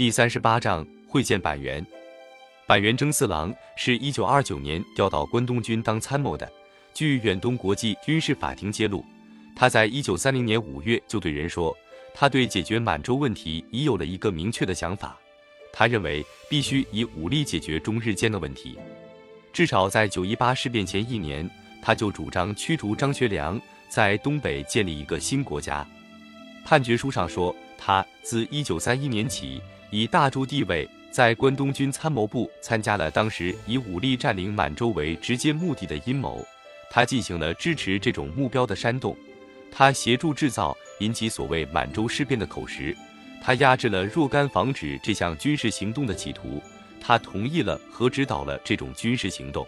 [0.00, 1.84] 第三十八章会见板垣。
[2.66, 6.50] 板垣征四郎是一九二九年调到关东军当参谋的。
[6.94, 9.04] 据远东国际军事法庭揭露，
[9.54, 11.76] 他在一九三零年五月就对人说，
[12.14, 15.18] 他对解决满洲问题已有了一个明确的想法。
[15.70, 18.78] 他认为必须以武力解决中日间的问题。
[19.52, 21.46] 至少在九一八事变前一年，
[21.82, 23.60] 他就主张驱逐张学良，
[23.90, 25.86] 在东北建立一个新国家。
[26.64, 29.60] 判决书上说，他自一九三一年起。
[29.90, 36.46] 以大朱地位，在关东军参谋部参加了当时以武力占领满洲为直接目的的阴谋，
[36.88, 39.16] 他进行了支持这种目标的煽动，
[39.70, 42.96] 他协助制造引起所谓满洲事变的口实，
[43.42, 46.62] 他压制了若干防止这项军事行动的企图，
[47.00, 49.66] 他同意了和指导了这种军事行动。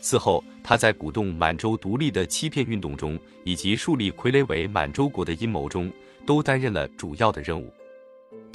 [0.00, 5.90] 此后，他在鼓动满洲独立的欺骗运动中，以及树立傀儡为满洲国的阴谋中，
[6.26, 7.72] 都担任了主要的任务。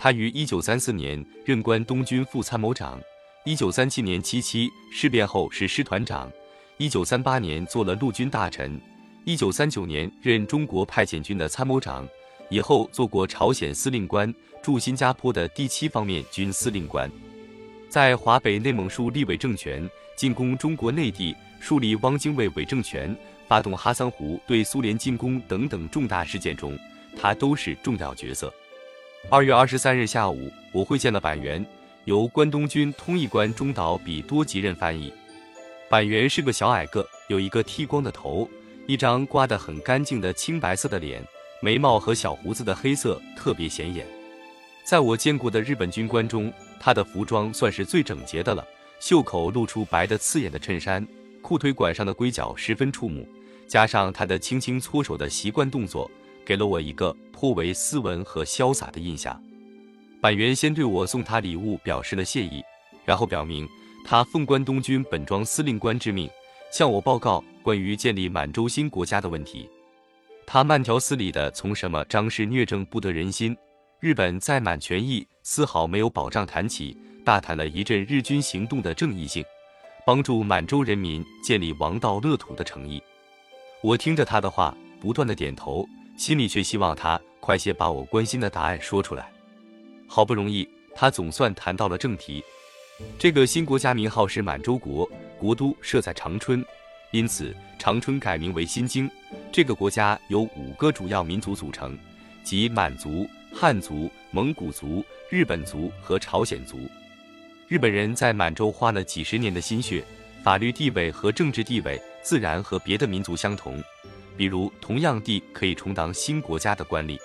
[0.04, 3.00] 他于一九三四年任关东军副参谋长，
[3.46, 6.28] 一九三七年七七事变后是师团长，
[6.78, 8.81] 一九三八年做了陆军大臣，
[9.25, 12.08] 一九三九年任中国派遣军的参谋长，
[12.50, 17.08] 以后做过朝鲜司令官，驻新加坡的第七方面军司令官，
[17.88, 23.16] 在华北内蒙树立伪政权，进攻中国内地，树立汪精卫伪政权，
[23.47, 26.75] 发动哈桑湖对苏联进攻等等重大事件中，
[27.16, 28.52] 他都是重要角色。
[29.30, 31.66] 二月二十三日下午，我会见了板垣，
[32.05, 35.13] 由关东军通译官中岛比多吉任翻译。
[35.89, 38.50] 板垣是个小矮个，有一个剃光的头，
[38.88, 41.23] 一张刮得很干净的青白色的脸，
[41.61, 44.05] 眉毛和小胡子的黑色特别显眼。
[44.83, 48.67] 在我见过的日本军官中，他的服装算是最整洁的了，
[49.00, 51.08] 袖口露出白的刺眼的衬衫，
[51.41, 53.25] 裤腿管上的龟角十分触目，
[53.67, 56.09] 加上他的轻轻搓手的习惯动作。
[56.52, 59.41] 给了我一个颇为斯文和潇洒的印象。
[60.19, 62.61] 板垣先对我送他礼物表示了谢意，
[63.05, 63.66] 然后表明
[64.03, 66.29] 他奉关东军本庄司令官之命，
[66.69, 69.69] 向我报告关于建立满洲新国家的问题。
[70.45, 73.56] 他慢条斯理地从什么张氏虐政不得人心，
[74.01, 79.41] 日本在满权益丝毫没有保障谈起，大谈了一阵日军行动的正义性，
[80.06, 83.01] 帮助满洲人民建立王道乐土的诚意。
[83.81, 85.88] 我听着他的话，不断的点头。
[86.17, 89.31] 心里却希望他快些把我关心的答案说出来。
[90.07, 92.44] 好不容易，他总算谈到了正题。
[93.17, 96.63] 这个新国家名号是满洲国，国都设在长春，
[97.11, 99.09] 因此长春改名为新京。
[99.51, 101.97] 这个国家由五个主要民族组成，
[102.43, 106.78] 即满族、汉族、蒙古族、日本族和朝鲜族。
[107.67, 110.03] 日本人在满洲花了几十年的心血，
[110.43, 113.81] 法律地位和政治地位自然和别的民族相同。
[114.38, 117.19] 比如，同样地可以充当新国家的官吏。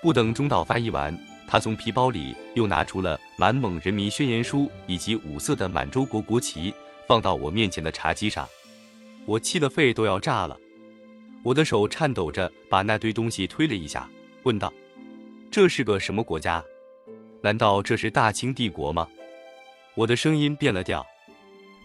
[0.00, 1.16] 不等中岛翻译完，
[1.46, 6.72] 他从皮包里又拿出了《满蒙人民宣言书》以及五色的满洲国国旗，
[7.06, 8.48] 放到我面前的茶几上。
[9.26, 10.56] 我气得肺都要炸了，
[11.42, 14.08] 我的手颤抖着把那堆东西推了一下，
[14.44, 14.72] 问道
[15.50, 16.62] ：“这是个什么国家？
[17.40, 19.08] 难道这是大清帝国吗？”
[19.96, 21.04] 我的声音变了调。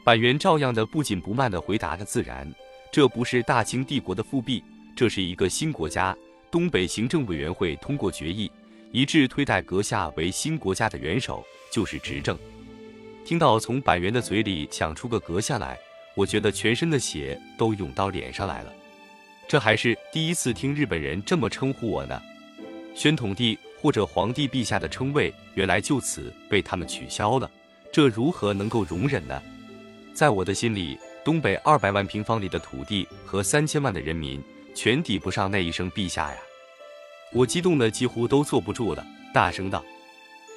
[0.04, 2.54] 板垣照样的不紧不慢地回答的自然。
[2.94, 4.64] 这不是大清帝国的复辟，
[4.96, 6.16] 这是一个新国家。
[6.52, 8.52] 东北行政委员会通过决议，
[8.92, 12.38] 一致推戴阁下为新国家的元首，就是执政。
[13.26, 15.76] 听到从板垣的嘴里抢出个阁下来，
[16.14, 18.72] 我觉得全身的血都涌到脸上来了。
[19.48, 22.22] 这还是第一次听日本人这么称呼我呢。
[22.94, 27.50] 宣统帝或者皇帝陛下的称谓，原来就此被他们取消了，
[27.92, 29.42] 这如何能够容忍呢？
[30.14, 30.96] 在我的心里。
[31.24, 34.44] 东北二百万平方里的土地和三千万的人民，
[34.76, 36.38] 全抵不上那一声陛下呀！
[37.32, 39.84] 我激动的几乎都坐不住了，大声道：“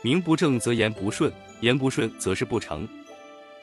[0.03, 2.87] 名不正则言不顺，言不顺则是不成。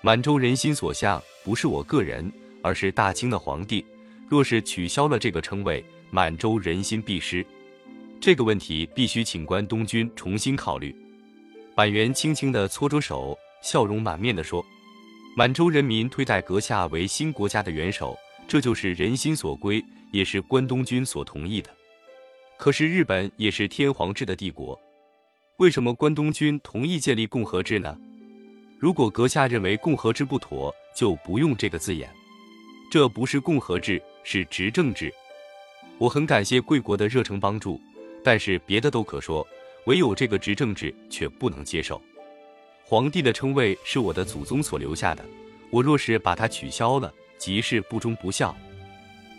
[0.01, 2.31] 满洲人心所向，不是我个人，
[2.61, 3.85] 而是大清的皇帝。
[4.29, 7.45] 若是取消了这个称谓，满洲人心必失。
[8.21, 10.95] 这个问题必须请关东军重新考虑。”
[11.75, 14.65] 板垣轻轻地搓着手，笑容满面地说。
[15.35, 18.15] 满洲人民推戴阁下为新国家的元首，
[18.47, 21.71] 这就是人心所归，也是关东军所同意的。
[22.55, 24.79] 可是日本也是天皇制的帝国，
[25.57, 27.97] 为什么关东军同意建立共和制呢？
[28.77, 32.07] 如果阁下认为共和制不妥，就不用这个字眼。
[32.91, 35.11] 这不是共和制，是执政制。
[35.97, 37.81] 我很感谢贵国的热诚帮助，
[38.23, 39.45] 但是别的都可说，
[39.87, 41.99] 唯有这个执政制却不能接受。
[42.93, 45.25] 皇帝的称谓是我的祖宗所留下的，
[45.71, 48.55] 我若是把它取消了，即是不忠不孝。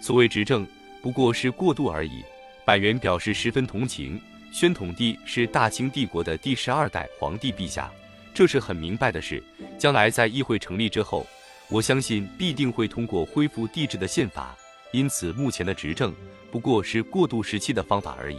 [0.03, 0.67] 所谓执政，
[1.01, 2.25] 不过是过渡而已。
[2.65, 4.21] 百元表示十分同情，
[4.53, 7.89] 宣统帝是大清帝国的第十二代皇帝陛下，
[8.35, 9.41] 这是很明白的事。
[9.79, 11.25] 将来在议会成立之后，
[11.69, 14.56] 我相信必定会通过恢复帝制的宪法。
[14.91, 16.12] 因此，目前的执政
[16.51, 18.39] 不过是过渡时期的方法而已。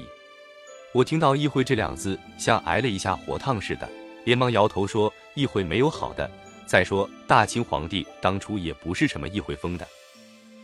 [0.92, 3.90] 我听到“议会”这两字，像挨了一下火烫似的，
[4.26, 6.30] 连忙摇头说：“议会没有好的。
[6.66, 9.88] 再说，大清皇帝当初也不是什么议会封的，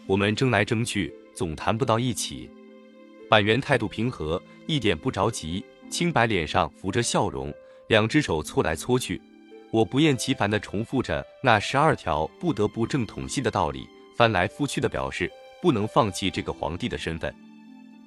[0.05, 2.49] 我们争来争去，总谈不到一起。”
[3.29, 7.53] 板垣态度平和，一点不着急，清白脸上浮着笑容，
[7.87, 9.21] 两只手搓来搓去。
[9.71, 13.87] 我不厌其烦地重复着那十二条不得不正统性的道理，
[14.17, 15.31] 翻来覆去的表示。
[15.61, 17.31] 不能放弃这个皇帝的身份。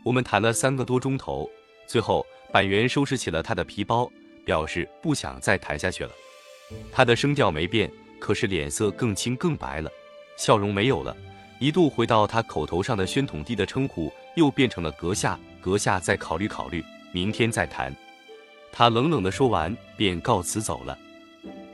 [0.03, 1.49] 我们谈了三个多钟头，
[1.87, 4.11] 最后板垣收拾起了他的皮包，
[4.45, 6.11] 表示不想再谈下去了。
[6.93, 9.91] 他的声调没变，可是脸色更青更白了，
[10.37, 11.17] 笑容没有了，
[11.59, 15.39] 一度回到他口头上的宣统帝的称呼，又变成了阁下。
[15.61, 17.95] 阁下再考虑考虑，明天再谈。
[18.71, 20.99] 他冷冷地说完，便告辞走了。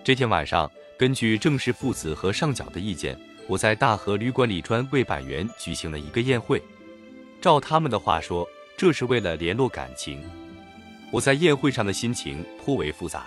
[0.04, 3.18] 这天晚上，根据郑氏父子和上角的意见。
[3.48, 6.62] 我在大和旅馆里专为板垣举行了一个宴会，
[7.40, 10.22] 照他们的话说，这是为了联络感情。
[11.10, 13.26] 我在宴会上的心情颇为复杂。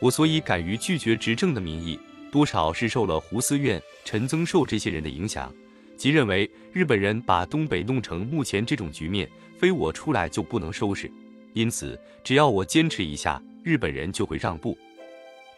[0.00, 1.98] 我所以敢于拒绝执政的民意，
[2.32, 5.52] 多少是受了胡思院、陈增寿这些人的影响，
[5.96, 9.28] 即认为日本人把东北弄成目前这种局面，
[9.58, 11.10] 非我出来就不能收拾。
[11.52, 14.76] 因此，只要我坚持一下，日本人就会让步。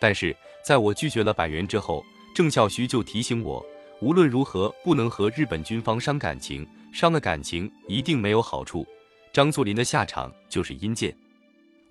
[0.00, 3.64] 但是，在我拒绝了百元之后，郑孝胥就提醒我，
[4.00, 8.86] 无论如何不能和日本军方伤感情，伤了感情一定没有好处。
[9.32, 11.14] 张作霖的下场就是阴间。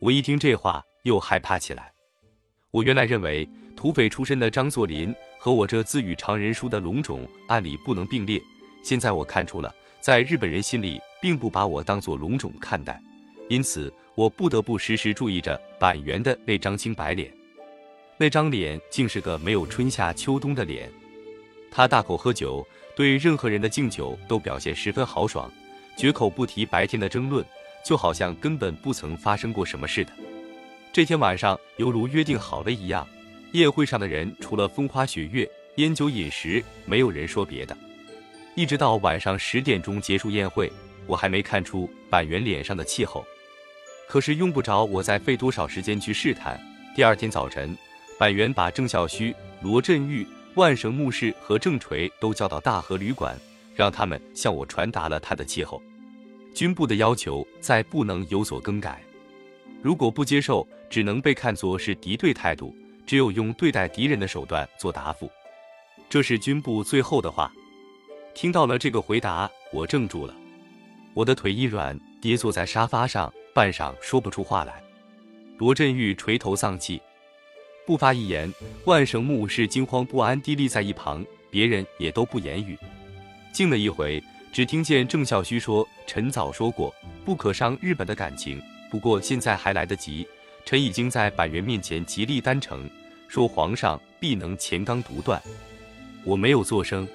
[0.01, 1.94] 我一听这话，又害怕起来。
[2.71, 8.42] 我原来认为土匪出身的张作霖和我这自与常人书的龙种，按理不能并列。
[8.81, 13.00] 现在我看出了，在日本人心里，并不把我当作龙种看待。
[13.48, 17.31] 因此，我不得不时时注意着板垣的那张清白脸。
[18.18, 20.92] 那张脸竟是个没有春夏秋冬的脸。
[21.69, 25.48] 他大口喝酒，对任何人的敬酒都表现十分豪爽，
[25.95, 27.45] 绝口不提白天的争论，
[27.83, 30.11] 就好像根本不曾发生过什么似的。
[30.93, 33.07] 这天晚上犹如约定好了一样，
[33.53, 37.77] 宴会上的人除了风花雪月、烟酒饮食，没有人说别的。
[38.55, 40.71] 一直到晚上十点钟结束宴会，
[41.07, 43.25] 我还没看出板垣脸上的气候。
[44.07, 46.59] 可是用不着我再费多少时间去试探。
[46.95, 47.77] 第二天早晨。
[48.19, 49.33] 板垣把郑孝胥、
[49.63, 53.35] 罗振玉、万绳木氏和郑锤都叫到大和旅馆，
[53.73, 55.81] 让他们向我传达了他的气候。
[56.53, 59.01] 军部的要求再不能有所更改，
[59.81, 62.75] 如果不接受，只能被看作是敌对态度，
[63.06, 65.31] 只有用对待敌人的手段做答复。
[66.09, 67.51] 这是军部最后的话。
[68.33, 70.33] 听到了这个回答，我怔住了，
[71.13, 74.81] 我的腿一软，跌坐在沙发上，半晌说不出话来。
[75.57, 77.01] 罗振玉垂头丧气。
[77.86, 78.53] 不发一言，
[78.86, 82.77] 万绳木是惊慌不安地立在一旁，别人也都不言语。
[83.51, 86.94] 静了一回，只听见郑孝胥说：“臣早说过，
[87.24, 88.62] 不可伤日本的感情。
[88.89, 90.27] 不过现在还来得及，
[90.65, 92.89] 臣已经在板垣面前极力担诚，
[93.30, 95.42] 说皇上必能乾纲独断。”
[96.25, 97.07] 我没有作声。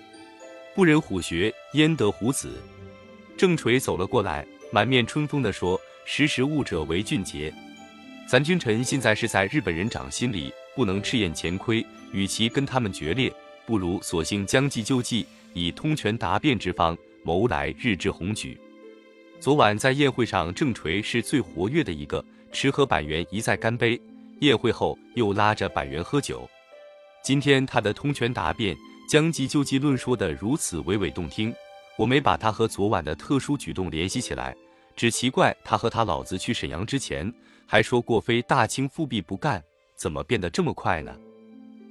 [0.74, 2.60] 不忍虎穴，焉得虎子？
[3.36, 7.52] 郑垂走了过来，满面春风地说：“识时务者为俊杰。”
[8.26, 11.84] 咱君臣现在是在日本人掌心里，不能赤眼前亏。
[12.12, 13.32] 与其跟他们决裂，
[13.66, 18.56] 不如索性将计就计，以通权达变之方谋来日之宏举。
[19.40, 24.00] 昨晚在宴会上，郑垂是最活跃的一个，持和板垣一再干杯。
[24.40, 26.48] 宴会后又拉着板垣喝酒。
[27.24, 28.76] 今天他的通权答辩、
[29.08, 31.52] 将计就计论说的如此娓娓动听，
[31.98, 34.54] 我没把他和昨晚的特殊举动联系起来，
[34.94, 37.32] 只奇怪他和他老子去沈阳之前。
[37.66, 39.60] 还说过非大清复辟不干，
[39.96, 41.12] 怎么变得这么快呢？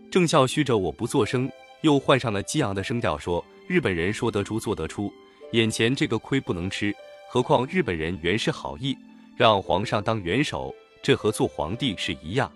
[0.09, 1.51] 郑孝胥着我不作声，
[1.81, 5.11] 又换上了激昂的声调说：“日本人说得出做得出，
[5.51, 6.93] 眼前这个亏不能吃。
[7.29, 8.97] 何况日本人原是好意，
[9.35, 10.73] 让皇上当元首，
[11.03, 12.51] 这和做皇帝是一样。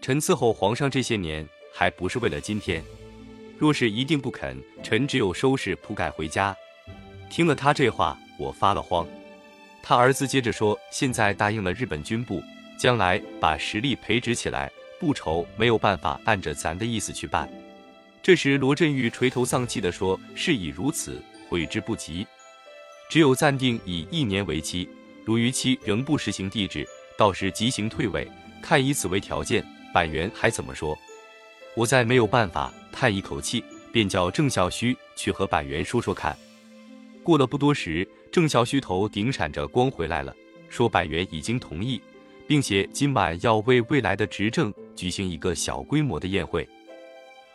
[0.00, 2.82] 臣伺候皇上这些年，还不是为了今天？
[3.58, 6.56] 若是一定不肯，臣只有收拾铺盖回家。”
[7.28, 9.06] 听了他这话，我发了慌。
[9.82, 12.42] 他儿子接着说：“现在答应了日本军部，
[12.78, 17.50] 将来把实力培植起来，不愁没有办法按着咱的意思去办。”
[18.22, 22.26] 这时，罗振玉垂头丧气地说：“事已如此，悔之不及。
[23.08, 24.88] 只有暂定以一年为期，
[25.24, 26.86] 如逾期仍不实行帝制，
[27.16, 28.30] 到时即行退位，
[28.62, 30.96] 看以此为条件，板垣还怎么说？”
[31.74, 36.36] 我再没有办法，叹一口气，便叫郑孝胥去和板垣说说看。
[37.22, 38.06] 过了不多时。
[38.30, 40.36] 郑孝胥头顶闪着光回来了，
[40.68, 41.98] 说板垣已经同意，
[42.46, 46.68] 并且今晚要为未来的执政举行一个小规模的宴会。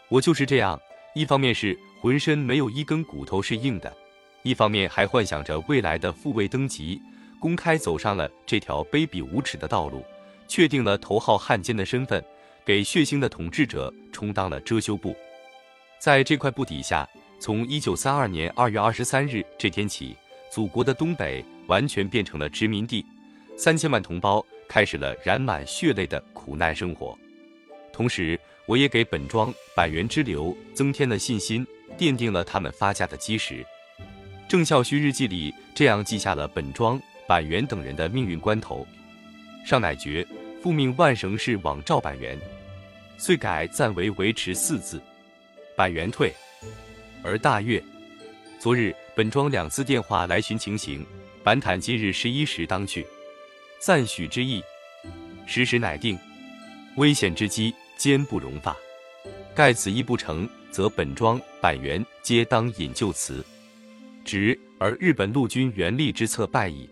[0.09, 0.81] 我就是这样，
[1.13, 3.95] 一方面是浑身没有一根骨头是硬的，
[4.41, 7.01] 一方面还幻想着未来的复位登基，
[7.39, 10.03] 公开走上了这条卑鄙无耻的道路，
[10.45, 12.21] 确定了头号汉奸的身份，
[12.65, 15.15] 给血腥的统治者充当了遮羞布。
[15.97, 17.07] 在这块布底下，
[17.39, 20.13] 从一九三二年二月二十三日这天起，
[20.51, 23.05] 祖国的东北完全变成了殖民地，
[23.55, 27.17] 三千万同胞开始了染满血泪的苦难生活，
[27.93, 28.37] 同时。
[28.65, 33.61] 我也给本庄百元之流增添了信心，奠定了他们发家的基石。
[34.47, 36.97] 郑孝胥日记里这样记下了本庄、
[37.27, 38.87] 板垣等人的命运关头：
[39.65, 40.25] 上乃爵
[40.61, 42.37] 复命万绳氏往召板垣，
[43.17, 45.01] 遂改暂为维持四字。
[45.75, 46.31] 板垣退，
[47.21, 47.83] 而大悦。
[48.59, 51.05] 昨日本庄两次电话来询情形，
[51.43, 53.05] 板坦今日十一时当去，
[53.77, 54.63] 赞许之意。
[55.45, 56.17] 时时乃定，
[56.95, 57.75] 危险之机。
[57.97, 58.75] 坚不容发，
[59.55, 63.43] 盖此意不成，则本庄、板垣皆当引咎辞。
[64.25, 66.89] 职而日本陆军原力之策败矣。